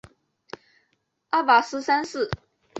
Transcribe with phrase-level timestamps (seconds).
[1.29, 2.27] 阿拔斯三世。